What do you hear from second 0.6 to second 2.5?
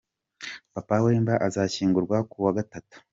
Papa Wemba azashyingurwa ku